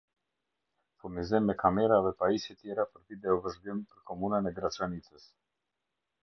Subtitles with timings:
[1.01, 5.29] Furnizim me kamera dhe pajisje tjera për video vezhgim për komunën e graçanicës